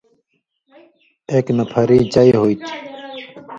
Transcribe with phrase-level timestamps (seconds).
[1.31, 2.73] اېک نہ پھری چئ ہُوئ تُھو